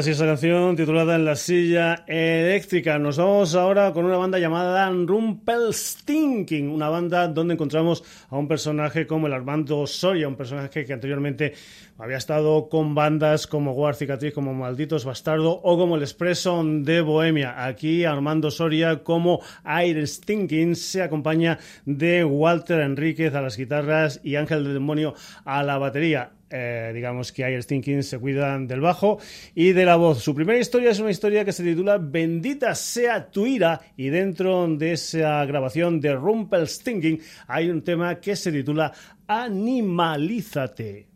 Y 0.09 0.11
esa 0.11 0.25
canción 0.25 0.75
titulada 0.75 1.17
En 1.17 1.23
la 1.23 1.35
silla 1.35 2.03
eléctrica. 2.07 2.97
Nos 2.97 3.17
vamos 3.17 3.53
ahora 3.53 3.93
con 3.93 4.05
una 4.05 4.17
banda 4.17 4.39
llamada 4.39 4.89
Rumpelstinking, 4.89 6.67
una 6.67 6.89
banda 6.89 7.27
donde 7.27 7.53
encontramos 7.53 8.03
a 8.27 8.35
un 8.35 8.47
personaje 8.47 9.05
como 9.05 9.27
el 9.27 9.33
Armando 9.33 9.85
Soria, 9.85 10.27
un 10.27 10.35
personaje 10.35 10.83
que 10.83 10.93
anteriormente 10.93 11.53
había 11.99 12.17
estado 12.17 12.69
con 12.69 12.95
bandas 12.95 13.45
como 13.45 13.73
Guard 13.73 13.97
Cicatriz, 13.97 14.33
como 14.33 14.51
Malditos 14.51 15.05
Bastardo 15.05 15.51
o 15.51 15.77
como 15.77 15.95
El 15.95 16.01
Expreso 16.01 16.59
de 16.65 17.01
Bohemia. 17.01 17.63
Aquí 17.63 18.03
Armando 18.03 18.49
Soria 18.49 19.03
como 19.03 19.41
Air 19.63 20.07
Stinking 20.07 20.75
se 20.75 21.03
acompaña 21.03 21.59
de 21.85 22.25
Walter 22.25 22.79
Enríquez 22.79 23.35
a 23.35 23.41
las 23.41 23.57
guitarras 23.57 24.21
y 24.23 24.37
Ángel 24.37 24.63
del 24.63 24.73
Demonio 24.73 25.13
a 25.45 25.61
la 25.61 25.77
batería. 25.77 26.31
Eh, 26.51 26.91
digamos 26.95 27.31
que 27.31 27.43
Air 27.43 27.63
Thinking 27.63 28.01
se 28.01 28.17
cuidan 28.17 28.67
del 28.67 28.81
bajo 28.81 29.19
y 29.53 29.71
de 29.73 29.85
la 29.85 29.97
voz. 29.97 30.23
Su 30.23 30.33
primera 30.33 30.59
historia 30.59 30.89
es 30.91 30.99
una 30.99 31.11
historia 31.11 31.45
que 31.45 31.51
se 31.51 31.63
titula 31.63 31.99
Bendita 31.99 32.73
sea 32.73 33.29
tu 33.29 33.45
ira 33.45 33.81
y 33.95 34.09
dentro 34.09 34.67
de 34.67 34.93
esa 34.93 35.45
grabación 35.45 36.01
de 36.01 36.15
Rumpelstiltskin 36.15 37.21
hay 37.47 37.69
un 37.69 37.83
tema 37.83 38.19
que 38.19 38.35
se 38.35 38.51
titula 38.51 38.91
Animalízate. 39.27 41.07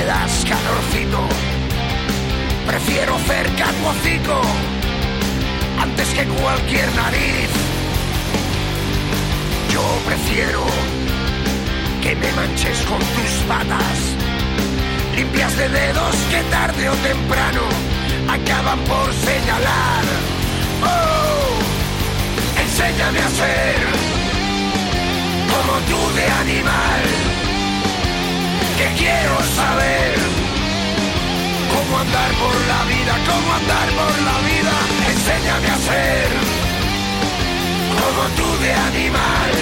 Me 0.00 0.06
das 0.06 0.44
calorcito. 0.44 1.20
Prefiero 2.66 3.18
cerca 3.26 3.66
tu 3.76 3.86
hocico 3.90 4.40
antes 5.78 6.08
que 6.14 6.24
cualquier 6.24 6.88
nariz. 6.94 7.50
Yo 9.72 9.82
prefiero 10.06 10.64
que 12.02 12.14
me 12.16 12.32
manches 12.32 12.78
con 12.88 12.98
tus 12.98 13.32
patas, 13.48 13.98
limpias 15.16 15.56
de 15.56 15.68
dedos 15.68 16.16
que 16.30 16.40
tarde 16.50 16.88
o 16.88 16.94
temprano 17.10 17.62
acaban 18.36 18.78
por 18.90 19.08
señalar. 19.28 20.04
Oh, 20.82 22.60
enséñame 22.62 23.18
a 23.18 23.30
ser 23.40 23.76
como 25.52 25.72
tú 25.88 26.00
de 26.16 26.26
animal 26.44 27.19
que 28.80 28.94
quiero 28.94 29.36
saber 29.60 30.14
cómo 31.74 31.98
andar 31.98 32.30
por 32.42 32.56
la 32.72 32.80
vida, 32.92 33.14
cómo 33.30 33.48
andar 33.60 33.88
por 34.00 34.14
la 34.28 34.36
vida. 34.48 34.74
Enséñame 35.12 35.68
a 35.68 35.78
ser 35.88 36.28
como 38.00 38.22
tú 38.38 38.48
de 38.64 38.72
animal, 38.72 39.52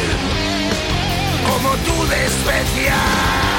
como 1.49 1.71
tú 1.87 2.07
de 2.07 2.27
especial. 2.27 3.58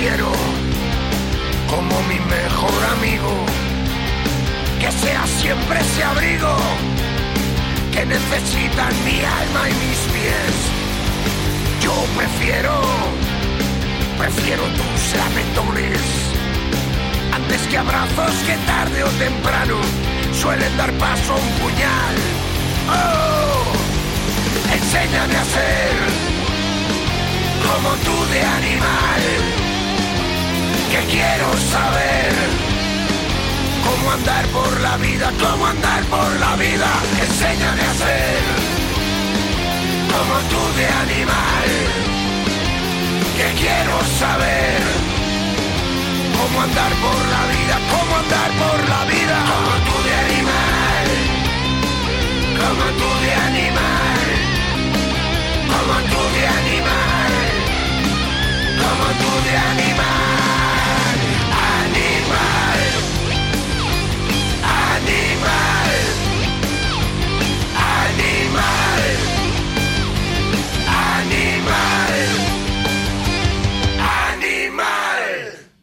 Prefiero 0.00 0.32
como 1.68 2.00
mi 2.08 2.18
mejor 2.20 2.84
amigo, 2.96 3.44
que 4.80 4.90
sea 4.90 5.26
siempre 5.26 5.78
ese 5.78 6.02
abrigo 6.02 6.56
que 7.92 8.06
necesitan 8.06 8.94
mi 9.04 9.20
alma 9.20 9.68
y 9.68 9.74
mis 9.74 9.98
pies. 10.14 10.54
Yo 11.82 11.92
prefiero, 12.16 12.80
prefiero 14.16 14.62
tus 14.68 15.18
lametones, 15.18 16.00
antes 17.34 17.60
que 17.68 17.76
abrazos 17.76 18.34
que 18.46 18.56
tarde 18.66 19.04
o 19.04 19.08
temprano 19.18 19.76
suelen 20.32 20.76
dar 20.78 20.92
paso 20.92 21.34
a 21.34 21.36
un 21.36 21.50
puñal. 21.60 22.16
Oh, 22.88 24.72
enséñame 24.72 25.36
a 25.36 25.44
ser 25.44 26.30
como 27.62 27.90
tú 27.96 28.32
de 28.32 28.40
animal, 28.40 29.69
que 30.90 31.00
quiero 31.06 31.48
saber. 31.74 32.32
Cómo 33.86 34.12
andar 34.12 34.44
por 34.46 34.80
la 34.80 34.96
vida, 34.96 35.32
cómo 35.38 35.66
andar 35.66 36.02
por 36.04 36.30
la 36.40 36.56
vida, 36.56 36.90
enséñame 37.26 37.82
a 37.82 37.94
ser. 37.94 38.42
Como 40.12 40.34
tú 40.50 40.62
de 40.78 40.86
animal, 41.06 41.68
que 43.38 43.48
quiero 43.62 43.96
saber. 44.18 44.82
Cómo 46.38 46.62
andar 46.62 46.92
por 47.04 47.20
la 47.34 47.42
vida, 47.54 47.76
cómo 47.94 48.12
andar 48.22 48.50
por 48.62 48.78
la 48.92 49.02
vida, 49.14 49.36
como 49.52 49.72
tú 49.86 49.96
de 50.08 50.14
animal, 50.26 51.06
como 52.60 52.84
tú 52.98 53.08
de 53.24 53.32
animal, 53.48 54.22
como 55.72 55.94
tú 56.10 56.20
de 56.36 56.46
animal, 56.60 57.09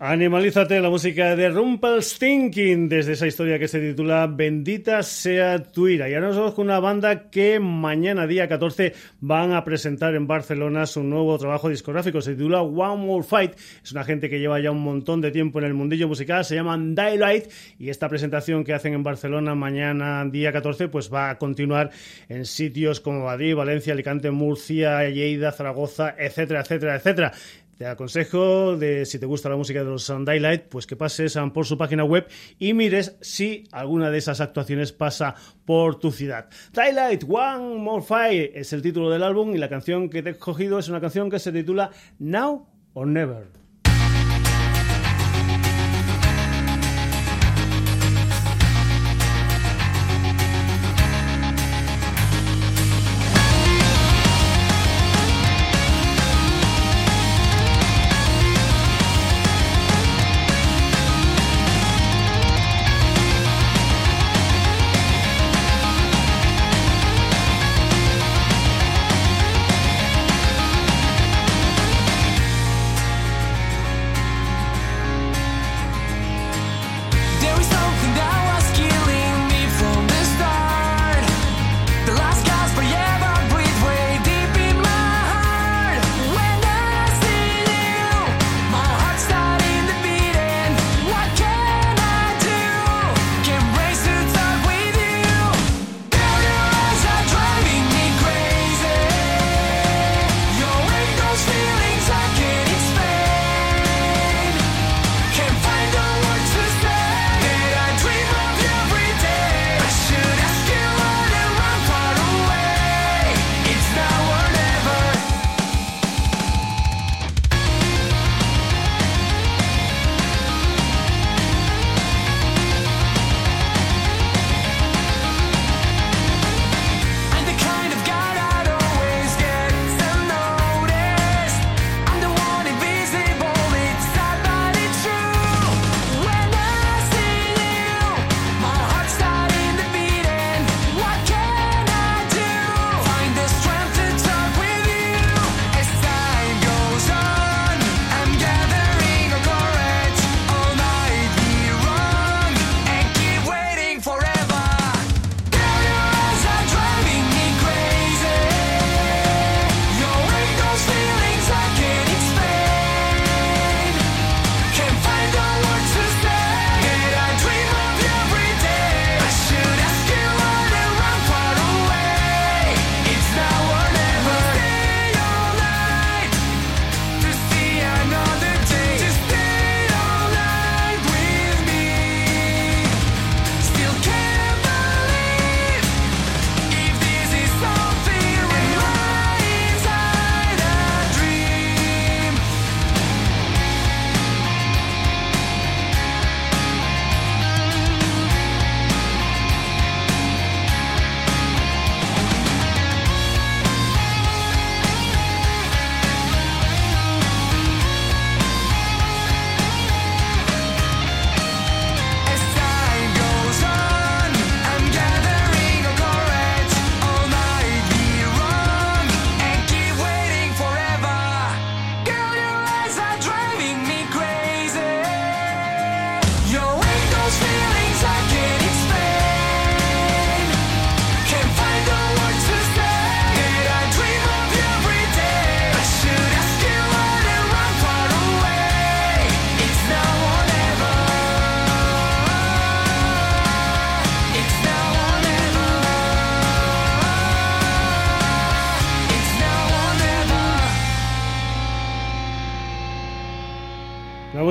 Animalízate 0.09 0.79
la 0.79 0.89
música 0.89 1.35
de 1.35 1.49
Rumpelstiltskin 1.49 2.87
desde 2.87 3.11
esa 3.11 3.27
historia 3.27 3.59
que 3.59 3.67
se 3.67 3.81
titula 3.81 4.25
Bendita 4.25 5.03
sea 5.03 5.61
tu 5.61 5.89
ira. 5.89 6.09
Y 6.09 6.13
ahora 6.13 6.27
nos 6.27 6.37
vamos 6.37 6.53
con 6.53 6.67
una 6.67 6.79
banda 6.79 7.29
que 7.29 7.59
mañana 7.59 8.25
día 8.25 8.47
14 8.47 8.93
van 9.19 9.51
a 9.51 9.65
presentar 9.65 10.15
en 10.15 10.25
Barcelona 10.25 10.85
su 10.85 11.03
nuevo 11.03 11.37
trabajo 11.37 11.67
discográfico. 11.67 12.21
Se 12.21 12.35
titula 12.35 12.61
One 12.61 13.05
More 13.05 13.25
Fight. 13.25 13.55
Es 13.83 13.91
una 13.91 14.05
gente 14.05 14.29
que 14.29 14.39
lleva 14.39 14.61
ya 14.61 14.71
un 14.71 14.79
montón 14.79 15.19
de 15.19 15.29
tiempo 15.29 15.59
en 15.59 15.65
el 15.65 15.73
mundillo 15.73 16.07
musical. 16.07 16.45
Se 16.45 16.55
llaman 16.55 16.95
Daylight 16.95 17.51
y 17.77 17.89
esta 17.89 18.07
presentación 18.07 18.63
que 18.63 18.73
hacen 18.73 18.93
en 18.93 19.03
Barcelona 19.03 19.55
mañana 19.55 20.23
día 20.23 20.53
14 20.53 20.87
pues 20.87 21.13
va 21.13 21.31
a 21.31 21.37
continuar 21.37 21.91
en 22.29 22.45
sitios 22.45 23.01
como 23.01 23.25
Madrid, 23.25 23.55
Valencia, 23.55 23.91
Alicante, 23.91 24.31
Murcia, 24.31 25.09
Lleida, 25.09 25.51
Zaragoza, 25.51 26.15
etcétera, 26.17 26.61
etcétera, 26.61 26.95
etcétera. 26.95 27.33
Te 27.77 27.85
aconsejo 27.85 28.75
de 28.75 29.05
si 29.05 29.19
te 29.19 29.27
gusta 29.27 29.49
la 29.49 29.55
música 29.55 29.83
de 29.83 29.85
los 29.85 30.11
Daylight, 30.25 30.63
pues 30.63 30.87
que 30.87 30.95
pases 30.95 31.37
por 31.53 31.67
su 31.67 31.77
página 31.77 32.03
web 32.03 32.27
y 32.57 32.73
mires 32.73 33.17
si 33.21 33.65
alguna 33.71 34.09
de 34.09 34.17
esas 34.17 34.41
actuaciones 34.41 34.91
pasa 34.91 35.35
por 35.63 35.99
tu 35.99 36.11
ciudad. 36.11 36.49
Daylight 36.73 37.23
One 37.27 37.77
More 37.77 38.03
Fight 38.03 38.51
es 38.55 38.73
el 38.73 38.81
título 38.81 39.11
del 39.11 39.21
álbum 39.21 39.53
y 39.53 39.59
la 39.59 39.69
canción 39.69 40.09
que 40.09 40.23
te 40.23 40.29
he 40.29 40.31
escogido 40.31 40.79
es 40.79 40.89
una 40.89 41.01
canción 41.01 41.29
que 41.29 41.37
se 41.37 41.51
titula 41.51 41.91
Now 42.17 42.67
or 42.93 43.05
Never. 43.05 43.66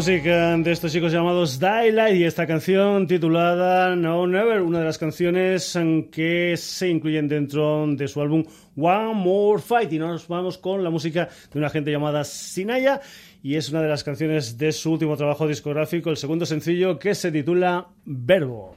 De 0.07 0.71
estos 0.71 0.93
chicos 0.93 1.11
llamados 1.11 1.59
Daylight 1.59 2.15
y 2.15 2.23
esta 2.23 2.47
canción 2.47 3.09
titulada 3.09 3.97
No 3.97 4.25
Never, 4.29 4.63
una 4.63 4.79
de 4.79 4.85
las 4.85 4.99
canciones 4.99 5.77
que 6.13 6.55
se 6.57 6.89
incluyen 6.89 7.27
dentro 7.27 7.85
de 7.89 8.07
su 8.07 8.21
álbum 8.21 8.45
One 8.77 9.15
More 9.15 9.61
Fight. 9.61 9.93
Y 9.93 9.99
nos 9.99 10.29
vamos 10.29 10.59
con 10.59 10.85
la 10.85 10.91
música 10.91 11.29
de 11.53 11.59
una 11.59 11.71
gente 11.71 11.91
llamada 11.91 12.23
Sinaya 12.23 13.01
y 13.43 13.57
es 13.57 13.69
una 13.71 13.83
de 13.83 13.89
las 13.89 14.05
canciones 14.05 14.57
de 14.57 14.71
su 14.71 14.93
último 14.93 15.17
trabajo 15.17 15.49
discográfico, 15.49 16.11
el 16.11 16.17
segundo 16.17 16.47
sencillo 16.47 17.01
que 17.01 17.13
se 17.13 17.33
titula 17.33 17.89
Verbo. 18.05 18.77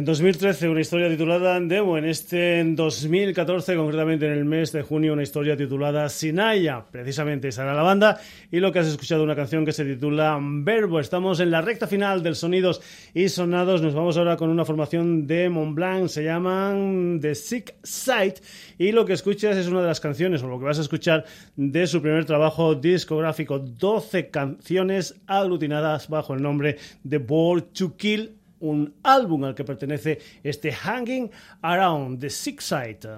En 0.00 0.06
2013 0.06 0.70
una 0.70 0.80
historia 0.80 1.10
titulada 1.10 1.60
Demo, 1.60 1.98
en 1.98 2.06
este 2.06 2.60
en 2.60 2.74
2014 2.74 3.76
concretamente 3.76 4.24
en 4.24 4.32
el 4.32 4.46
mes 4.46 4.72
de 4.72 4.80
junio 4.80 5.12
una 5.12 5.22
historia 5.22 5.58
titulada 5.58 6.08
Sinaya, 6.08 6.86
precisamente 6.90 7.52
será 7.52 7.74
la 7.74 7.82
banda 7.82 8.18
y 8.50 8.60
lo 8.60 8.72
que 8.72 8.78
has 8.78 8.86
escuchado 8.86 9.22
una 9.22 9.36
canción 9.36 9.66
que 9.66 9.72
se 9.72 9.84
titula 9.84 10.38
Verbo. 10.40 11.00
Estamos 11.00 11.38
en 11.40 11.50
la 11.50 11.60
recta 11.60 11.86
final 11.86 12.22
del 12.22 12.34
Sonidos 12.34 12.80
y 13.12 13.28
Sonados, 13.28 13.82
nos 13.82 13.92
vamos 13.92 14.16
ahora 14.16 14.38
con 14.38 14.48
una 14.48 14.64
formación 14.64 15.26
de 15.26 15.50
Mont 15.50 15.74
Blanc, 15.74 16.08
se 16.08 16.24
llaman 16.24 17.18
The 17.20 17.34
Sick 17.34 17.74
Sight. 17.82 18.38
Y 18.78 18.92
lo 18.92 19.04
que 19.04 19.12
escuchas 19.12 19.58
es 19.58 19.66
una 19.66 19.82
de 19.82 19.88
las 19.88 20.00
canciones 20.00 20.42
o 20.42 20.48
lo 20.48 20.58
que 20.58 20.64
vas 20.64 20.78
a 20.78 20.82
escuchar 20.82 21.26
de 21.56 21.86
su 21.86 22.00
primer 22.00 22.24
trabajo 22.24 22.74
discográfico, 22.74 23.58
12 23.58 24.30
canciones 24.30 25.20
aglutinadas 25.26 26.08
bajo 26.08 26.32
el 26.32 26.40
nombre 26.40 26.78
de 27.04 27.18
Ball 27.18 27.64
to 27.64 27.98
Kill 27.98 28.39
un 28.60 28.94
álbum 29.02 29.44
al 29.44 29.54
que 29.54 29.64
pertenece 29.64 30.18
este 30.42 30.72
Hanging 30.72 31.30
Around 31.62 32.20
the 32.20 32.30
Sick 32.30 32.60
Side. 32.60 33.08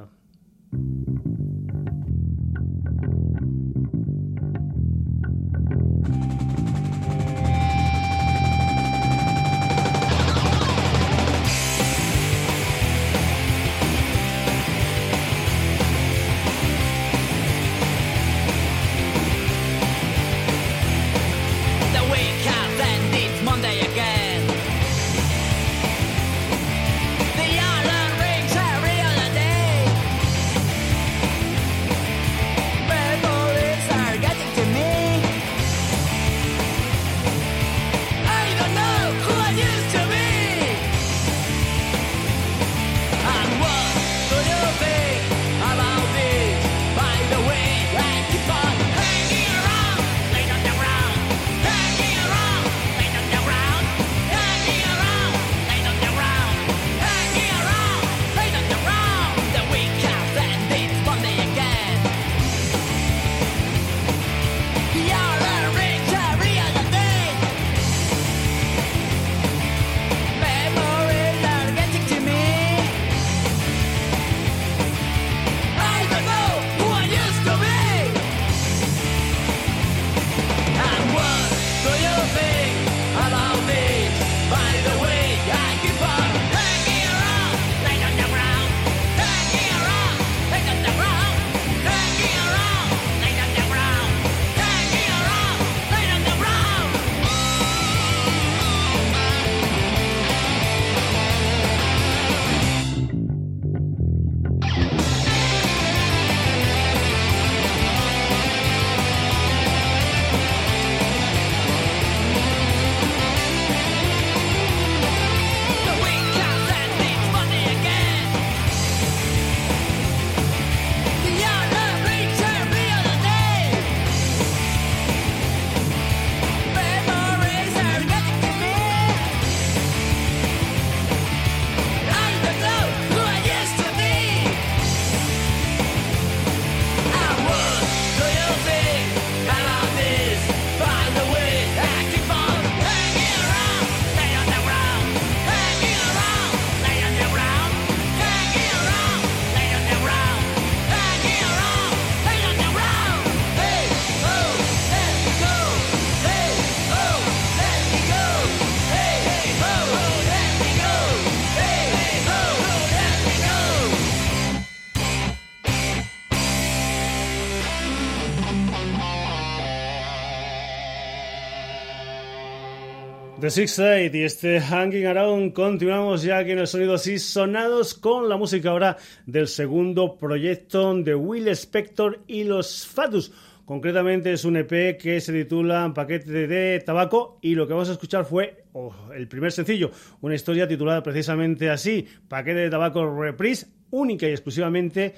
Six 173.53 173.79
Eight 173.81 174.15
y 174.15 174.23
este 174.23 174.63
Hanging 174.63 175.05
Around. 175.05 175.53
Continuamos 175.53 176.23
ya 176.23 176.39
aquí 176.39 176.53
en 176.53 176.61
el 176.61 176.67
sonido 176.67 176.95
así 176.95 177.19
sonados 177.19 177.93
con 177.93 178.27
la 178.31 178.39
música 178.39 178.71
ahora 178.71 178.97
del 179.27 179.47
segundo 179.47 180.17
proyecto 180.17 180.95
de 180.95 181.15
Will 181.15 181.49
Spector 181.49 182.21
y 182.27 182.45
los 182.45 182.87
Fatus. 182.87 183.31
Concretamente 183.67 184.33
es 184.33 184.47
un 184.47 184.57
EP 184.57 184.97
que 184.97 185.21
se 185.21 185.35
titula 185.35 185.93
Paquete 185.95 186.47
de 186.47 186.81
Tabaco 186.81 187.39
y 187.43 187.55
lo 187.55 187.67
que 187.67 187.75
vamos 187.75 187.91
a 187.91 187.93
escuchar 187.93 188.25
fue 188.25 188.65
oh, 188.73 188.95
el 189.15 189.29
primer 189.29 189.53
sencillo, 189.53 189.91
una 190.23 190.35
historia 190.35 190.67
titulada 190.67 191.03
precisamente 191.03 191.69
así, 191.69 192.07
Paquete 192.29 192.61
de 192.61 192.71
Tabaco 192.71 193.21
Reprise, 193.21 193.67
única 193.91 194.27
y 194.27 194.31
exclusivamente 194.31 195.15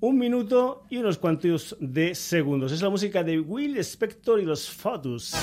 un 0.00 0.18
minuto 0.18 0.84
y 0.90 0.98
unos 0.98 1.16
cuantos 1.16 1.74
de 1.80 2.14
segundos. 2.14 2.70
Es 2.70 2.82
la 2.82 2.90
música 2.90 3.24
de 3.24 3.40
Will 3.40 3.78
Spector 3.78 4.40
y 4.40 4.44
los 4.44 4.68
Fatus. 4.68 5.34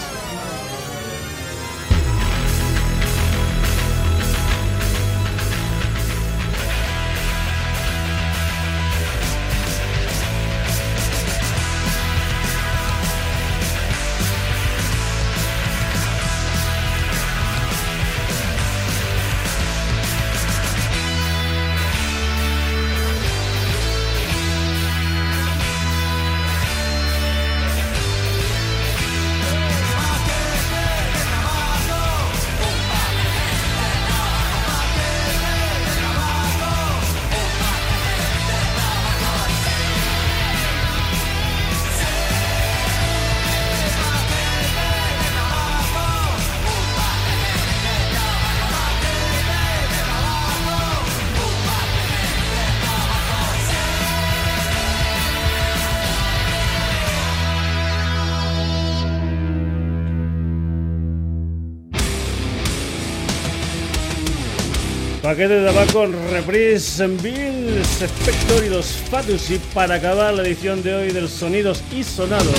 Paquete 65.35 65.59
de 65.59 65.65
tabaco 65.65 66.05
Reprise 66.31 67.07
Bill 67.07 67.81
Spector 67.83 68.63
y 68.63 68.69
los 68.69 68.85
Fatus 68.85 69.51
y 69.51 69.59
para 69.73 69.95
acabar 69.95 70.33
la 70.33 70.43
edición 70.43 70.81
de 70.81 70.95
hoy 70.95 71.11
del 71.11 71.27
Sonidos 71.27 71.83
y 71.93 72.05
Sonados 72.05 72.55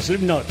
Slipknot. 0.00 0.46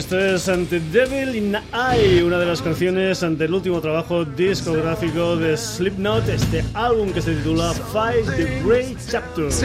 Esto 0.00 0.18
es 0.18 0.48
ante 0.48 0.80
Devil 0.80 1.34
in 1.34 1.56
Eye, 1.74 2.24
una 2.24 2.38
de 2.38 2.46
las 2.46 2.62
canciones 2.62 3.22
ante 3.22 3.44
el 3.44 3.52
último 3.52 3.82
trabajo 3.82 4.24
discográfico 4.24 5.36
de 5.36 5.58
Slipknot, 5.58 6.26
este 6.26 6.64
álbum 6.72 7.12
que 7.12 7.20
se 7.20 7.34
titula 7.34 7.74
Five 7.92 8.22
The 8.34 8.62
Great 8.66 8.96
Chapters. 9.10 9.62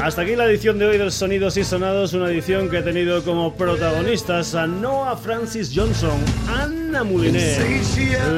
Hasta 0.00 0.22
aquí 0.22 0.36
la 0.36 0.44
edición 0.46 0.78
de 0.78 0.86
hoy 0.86 0.98
del 0.98 1.10
Sonidos 1.10 1.56
y 1.56 1.64
Sonados, 1.64 2.12
una 2.12 2.30
edición 2.30 2.70
que 2.70 2.78
ha 2.78 2.84
tenido 2.84 3.24
como 3.24 3.52
protagonistas 3.56 4.54
a 4.54 4.68
Noah 4.68 5.16
Francis 5.16 5.72
Johnson, 5.74 6.20
Anna 6.48 7.02
Moulinet, 7.02 7.58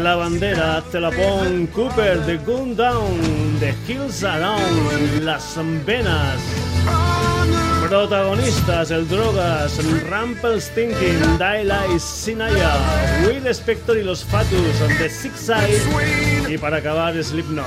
La 0.03 0.17
Bandera, 0.17 0.83
Telapon 0.91 1.67
Cooper, 1.75 2.25
The 2.25 2.39
Gun 2.39 2.75
Down, 2.75 3.21
The 3.61 3.75
Hills 3.87 4.25
Around, 4.25 5.25
Las 5.25 5.59
Venas. 5.85 6.70
Protagonistas, 7.91 8.91
el 8.93 9.09
Drogas, 9.09 9.77
Rampel 10.09 10.63
Stinking, 10.63 11.39
Daylight, 11.39 11.99
Sinaya, 11.99 12.77
Will 13.27 13.45
Spector 13.49 13.99
y 13.99 14.05
los 14.05 14.25
Fatus, 14.25 14.79
The 14.97 15.11
Six 15.11 15.35
Side 15.37 15.81
y 16.49 16.57
para 16.57 16.77
acabar 16.77 17.21
Slipknot. 17.21 17.67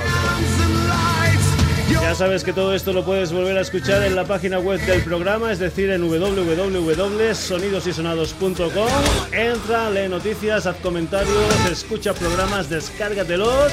Ya 1.90 2.14
sabes 2.14 2.42
que 2.42 2.54
todo 2.54 2.74
esto 2.74 2.94
lo 2.94 3.04
puedes 3.04 3.32
volver 3.32 3.58
a 3.58 3.60
escuchar 3.60 4.02
en 4.02 4.16
la 4.16 4.24
página 4.24 4.58
web 4.58 4.80
del 4.86 5.02
programa, 5.02 5.52
es 5.52 5.58
decir, 5.58 5.90
en 5.90 6.08
www.sonidosysonados.com. 6.08 8.88
Entra, 9.30 9.90
lee 9.90 10.08
noticias, 10.08 10.64
haz 10.64 10.76
comentarios, 10.76 11.66
escucha 11.70 12.14
programas, 12.14 12.70
descárgatelos. 12.70 13.70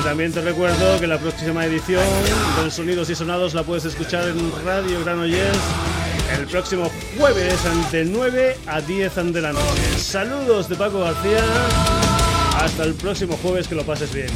Y 0.00 0.02
también 0.02 0.32
te 0.32 0.40
recuerdo 0.40 0.98
que 0.98 1.06
la 1.06 1.18
próxima 1.18 1.66
edición 1.66 2.02
de 2.62 2.70
Sonidos 2.70 3.10
y 3.10 3.14
Sonados 3.14 3.52
la 3.52 3.64
puedes 3.64 3.84
escuchar 3.84 4.28
en 4.28 4.50
Radio 4.64 5.00
Granollers 5.04 5.58
el 6.38 6.46
próximo 6.46 6.90
jueves 7.18 7.58
de 7.92 8.04
9 8.06 8.56
a 8.66 8.80
10 8.80 9.14
de 9.32 9.40
la 9.42 9.52
noche. 9.52 9.98
Saludos 9.98 10.68
de 10.68 10.76
Paco 10.76 11.00
García. 11.00 11.44
Hasta 12.56 12.84
el 12.84 12.94
próximo 12.94 13.36
jueves, 13.42 13.68
que 13.68 13.74
lo 13.74 13.84
pases 13.84 14.12
bien. 14.14 14.30